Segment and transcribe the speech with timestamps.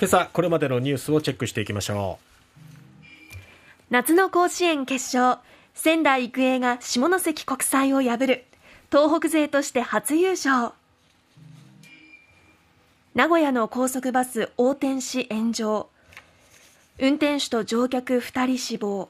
[0.00, 3.36] 今朝これまでのニュースをチェックしていきましょう。
[3.90, 5.40] 夏の甲子園決勝
[5.74, 8.44] 仙台育英が下関国際を破る。
[8.92, 10.72] 東北勢として初優勝。
[13.16, 15.88] 名古屋の高速バス横転し炎上。
[17.00, 19.08] 運転手と乗客2人死亡。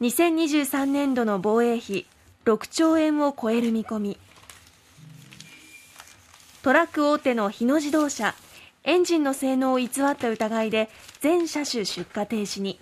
[0.00, 2.06] 2023年度の防衛費
[2.46, 4.18] 6兆円を超える見込み。
[6.62, 8.34] トラック大手の日野自動車
[8.84, 10.88] エンジンの性能を偽った疑いで
[11.20, 12.78] 全車種出荷停止に。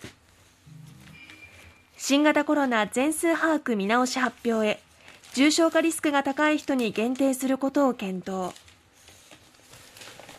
[1.96, 4.80] 新型コロナ全数把握見直し発表へ。
[5.34, 8.54] 重症化リスクが高い人に限定することを検討。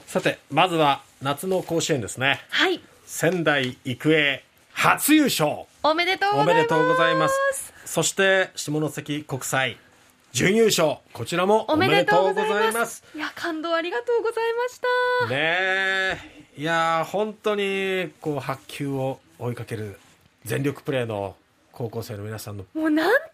[0.08, 2.40] さてまずは夏の甲子園ですね。
[2.50, 2.82] はい。
[3.06, 5.66] 仙台育英初優勝。
[5.84, 6.52] おめでとうございます。
[6.52, 7.74] おめでとうございます。
[7.86, 9.78] そして下関国際
[10.32, 10.98] 準優勝。
[11.14, 13.04] こちらもおめでとうございます。
[13.16, 14.88] いや感動ありがとうございました
[15.28, 16.18] ね
[16.58, 20.00] いや本当にこう発球を追いかける
[20.46, 21.36] 全力プレーの
[21.72, 23.28] 高校生の皆さんのもうなんと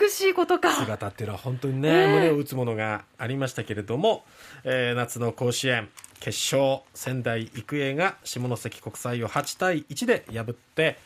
[0.00, 0.72] 美しいことか。
[0.72, 4.24] 姿っていうのは本当にね、えー、胸を打つものがありましたけれども、
[4.64, 10.98] えー、夏の甲子園決勝仙台育英が下関国際を8対1で破って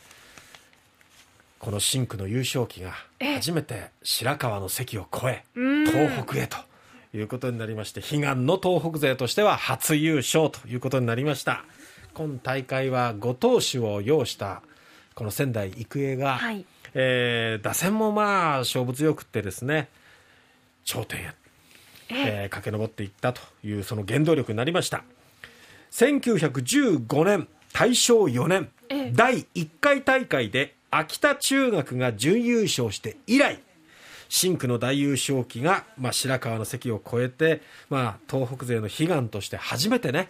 [1.59, 2.95] この深紅の優勝旗が
[3.37, 6.59] 初めて白河の関を越え東北へと
[7.17, 11.65] いうことになりまして悲願の東北勢としては初優勝ということになりました。
[12.15, 14.63] 今大会は5投手を擁した
[15.15, 19.89] この仙台育英が、はい、えー、打線もまあ勝負強くってですね
[20.85, 21.35] 頂点へ、
[22.11, 25.05] えー、駆け上っていったというその原動力になりました。
[25.91, 28.71] 1915年大正4年
[29.13, 33.61] 第1回大会で秋田中学が準優勝して以来
[34.29, 40.29] 深紅の大優勝旗が、まあ、白河の関を越えて、まあ、東北勢の悲願として初めてね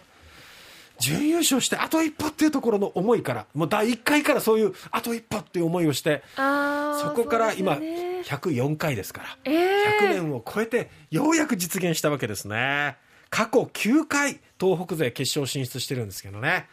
[0.99, 9.55] 準優勝してあと一歩っていうところの思いからもう第1回からそういうあと一歩っていう思いをしてそこから今、104回ですから、えー、
[10.01, 12.97] 100年を超えてようやく実現したわけですね。
[13.29, 16.67] 過去9回東北勢決勝進出してるんですけどね。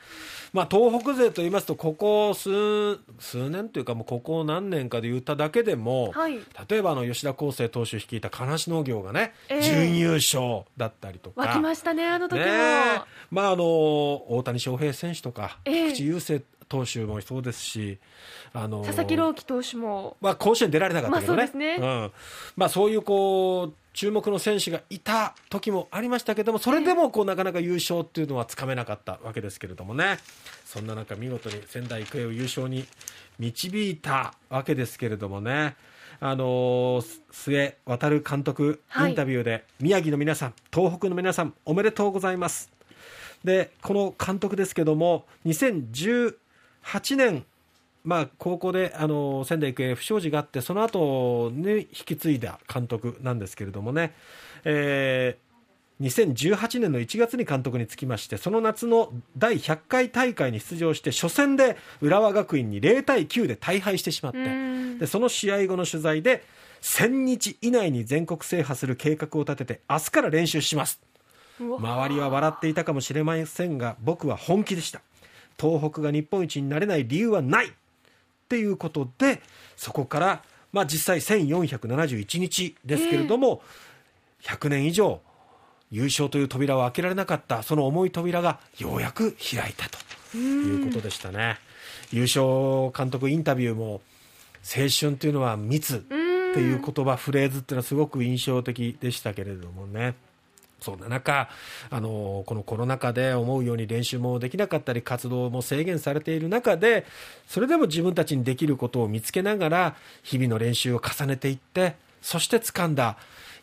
[0.54, 2.48] まあ、東北勢と言いますと、ここ数
[3.19, 6.38] 数年というか、もうここ何年かで言っただけでも、はい、
[6.69, 11.41] 例えばあの吉田康生投手率いた金足農業がね、えー、準優勝だったりとか。
[11.41, 12.44] 湧きましたね、あの時も。
[12.47, 12.53] ね、
[13.32, 16.42] まあ、あの大谷翔平選手とか、えー、菊池雄星
[16.74, 17.98] 投手もそうですし、
[18.52, 21.76] あの佐々木朗希投手も、まあ、甲子園出られなかったけどね,、まあそうね。
[21.80, 22.12] うん。
[22.56, 30.18] まあ、そういうこう注目の選手がいた時もありましたけどもそれでもこうなかなか優勝っていうのはつかめなかったわけですけれどもね。
[30.64, 32.84] そんな中見事に仙台育英を優勝に
[33.38, 35.76] 導いたわけですけれどもね。
[36.20, 37.02] あの
[37.32, 42.72] 須江航監督インタビューで、宮城の皆さん東北の皆さんおめでとうございます。
[43.44, 45.26] でこの監督ですけども
[46.84, 47.45] 2018年
[48.05, 54.12] まあ、高校であの仙台育英不祥事があってその後に引き継いだ監督なんですけれどもね、
[54.65, 66.45] えー、2018年の1月に監督につきましてその夏の第100回大会に出場して初戦で浦和学院に0対9で大敗してしまってでその試合後の取材で
[66.83, 71.01] 1000日以内に全国制覇する計画を立てて明日から練習します。
[71.59, 75.01] 周りは笑っていたかもしれませんが僕は本気でした
[75.60, 77.70] 東北が日本一になれない理由はないっ
[78.48, 79.41] ていうことで
[79.76, 80.42] そこから、
[80.72, 83.62] まあ、実際1471日ですけれども、
[84.42, 85.20] えー、100年以上
[85.91, 91.56] 優勝という扉を開けられなかったその重い扉がようやく開いたということでしたね。
[92.10, 94.00] 優勝監督インタビューも
[94.65, 96.15] 青春というのは密って
[96.60, 100.15] いう言葉フレーズっていうのはすごく印象的でしたけれどもね。
[100.80, 101.48] そんな中
[101.90, 107.06] あのこのコロナ禍で思うように練習もできなかったり活動も制限されている中で
[107.48, 113.16] それでも自分たちにできることを見つけながら日々の練習を重ねていってそして掴んだ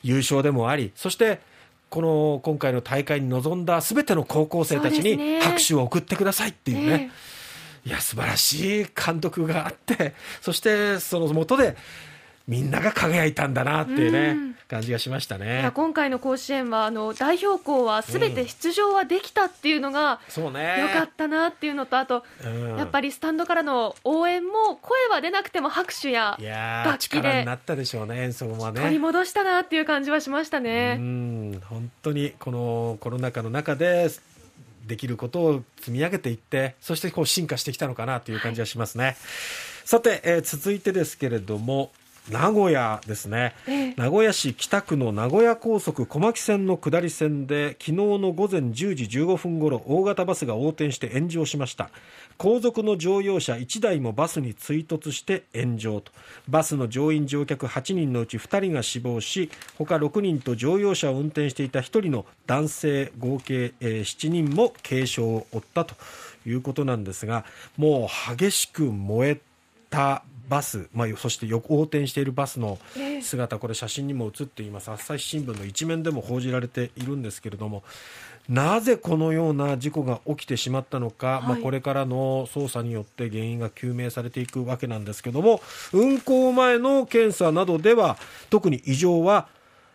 [0.03, 1.39] 優勝でもありそして
[1.89, 7.11] この今回の大会に臨んだ全ての高校生たちに拍手を送ってくださいっていうね、
[7.85, 11.75] いや素晴らしい監督があってそしてそのもとで
[12.51, 15.71] みんなが輝いたんだなっていうね、う感じがしましたね。
[15.73, 20.81] 今回の甲子園はあの代表校はすべて出場はできたっていうのが、そうね。
[20.81, 22.25] よかったなっていうのとあと、
[22.77, 26.37] やっぱりスタンドからの応援も声は出なくても拍手や
[26.85, 28.81] 楽器でになったでしょうね演奏はね。
[28.81, 30.97] 取り戻したなっていう感じはしましたね。
[30.99, 31.61] うん。
[31.69, 34.09] 本当にこのコロナ禍の中で
[34.85, 39.15] できることを積み上げていってそしてこう進化してきたのかなという感じがしますね、はい、
[39.85, 41.91] さて、えー、続いてですけれども
[42.29, 48.85] 名古屋ですね、ええ、名古屋市北区の名古屋高速小牧線の下り線で昨日の午前10時
[49.19, 51.89] 15分ごろ大型バスが横転して炎上しました。
[52.37, 56.11] 後続の乗用車1台もバスに追突して炎上と。
[56.47, 65.95] バスの乗員乗客8人のうち2人が死亡し他6人と乗用車を運転していた1人の男性合計、えー、7人も軽傷を負ったと
[66.45, 67.45] いうことなんですが
[67.77, 69.41] もう激しく燃え
[69.89, 72.79] たバス、まあ、そして横転しているバスの
[73.21, 74.89] 姿、これ写真にも写っています。
[74.91, 77.83] 朝日新聞の一面でも報じられているんですけれども
[78.49, 85.61] なぜこのような事故が起きてしまったのか、はい、まあ、これからの捜査によって原因が究明されていくわけなんですけども
[85.93, 88.17] 運行前の検査などでは
[88.49, 89.47] 特に異常は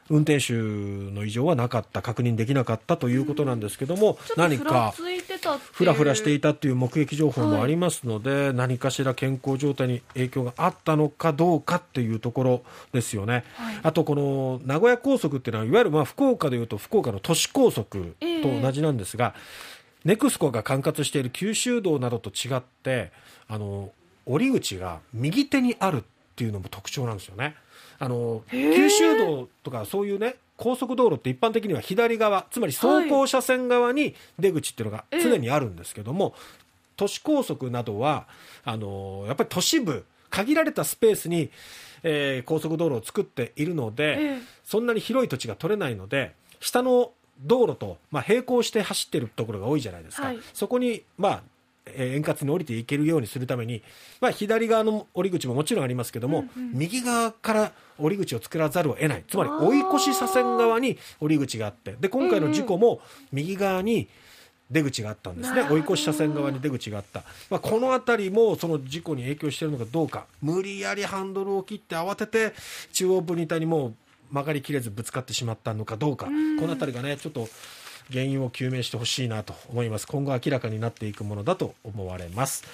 [0.08, 4.94] 運転手の異常はなかった確認できなかったということなんですけども、うん、何か
[5.72, 12.62] ふらふらしていたという目撃情報もありますので、はい、何かしら健康状態に影響があったのかどうかっていうところ
[12.92, 19.34] ですよね、はい、あとこの名古屋高速っていうのはいわゆるまあ福岡でいうと福岡の都市高速と同じなんですが、
[20.04, 23.10] えー、ネクスコが管轄している九州道などと違って
[23.48, 23.90] あの
[24.24, 26.02] 折り口が右手にあるっ
[26.36, 27.54] ていうのも特徴なんですよね。
[27.98, 36.34] あの九州道とかそういうね高速道路って一般的には左側つまり走行車線側に出口っていうのが常にあるんですけども、
[36.96, 38.26] 都市高速などは
[38.64, 41.50] あのやっぱり都市部限られたスペースに、
[42.02, 51.55] えー、高速道路を作っているので、そんなに広い土地が取れないので下の道路と、まあ、並行して走ってるところが多いじゃないですか、はい、そこに、まあ、え
[51.94, 53.82] 円滑に降りていけるようにするために、
[54.20, 59.24] まあ、左側の降り口ももちろんありますけども、うんうん、右側から降り口を作らざるを得ない。
[59.28, 63.00] つまり追い越し車線側に降り口があってで今回の事故も
[63.32, 64.08] 右側に
[64.70, 70.26] 出口があったんですね、追い越し車線側に出口があった、まあ、この辺りもその事故に影響しているのかどうか。
[70.42, 72.52] 無理やりハンドルを切って慌てて
[72.92, 73.94] 中央分離帯にもう
[74.34, 77.48] 曲がりきれずぶつかってしまったのかどうか、この辺りがねちょっと
[78.10, 80.06] 原因を究明してほしいなと思います。
[80.06, 82.64] 今後明らかになっていくものだと思われます。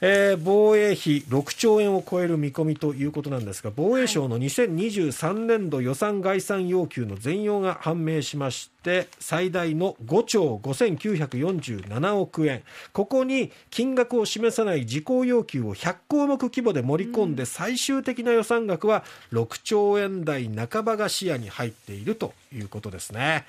[0.00, 12.62] えー、防衛費6兆円を超える見込みということなんですが防衛省の2023年度予算概算要求の全容が判明しまして最大の5兆5947億円。
[12.92, 19.02] ここに金額を示さない事項要求を100項目規模で盛り込んで最終的な予算額は
[19.32, 23.46] 6兆円台半ばが視野に入っているということですね。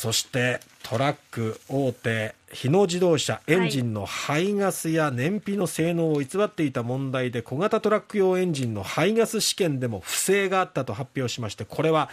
[0.00, 12.08] そしてトラック大手日野自動車エンジンの排ガスや燃費の性能を偽っていた問題で小型トラック用エンジンの排ガス試験でも不正があったと発表しましてこれは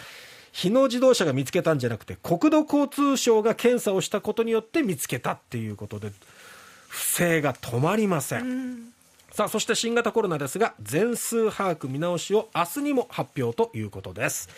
[0.52, 6.12] 日野自動車が見つけたんじゃなくて国土交通省が検査をしたことによって見つけたっていうことで
[6.88, 8.98] 不正が止まりません。
[9.38, 14.48] さあそして新型コロナですが全数把握見直しを明日にも発表ということです